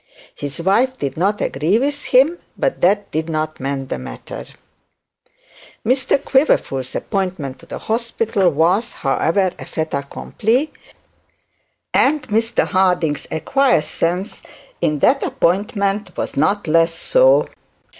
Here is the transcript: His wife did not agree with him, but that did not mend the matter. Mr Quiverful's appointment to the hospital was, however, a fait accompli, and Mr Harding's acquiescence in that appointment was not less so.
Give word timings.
His 0.33 0.59
wife 0.59 0.97
did 0.97 1.15
not 1.15 1.41
agree 1.41 1.77
with 1.77 2.05
him, 2.05 2.39
but 2.57 2.81
that 2.81 3.11
did 3.11 3.29
not 3.29 3.59
mend 3.59 3.89
the 3.89 3.99
matter. 3.99 4.47
Mr 5.85 6.17
Quiverful's 6.19 6.95
appointment 6.95 7.59
to 7.59 7.67
the 7.67 7.77
hospital 7.77 8.49
was, 8.49 8.93
however, 8.93 9.51
a 9.59 9.65
fait 9.67 9.93
accompli, 9.93 10.73
and 11.93 12.23
Mr 12.29 12.65
Harding's 12.65 13.27
acquiescence 13.29 14.41
in 14.81 14.97
that 15.01 15.21
appointment 15.21 16.17
was 16.17 16.35
not 16.35 16.67
less 16.67 16.95
so. 16.95 17.47